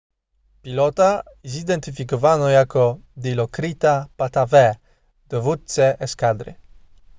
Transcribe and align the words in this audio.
pilota 0.61 1.23
zidentyfikowano 1.43 2.49
jako 2.49 2.85
dilokrita 3.15 4.09
pattavee 4.17 4.75
dowódcę 5.29 5.85
eskadry 5.99 6.55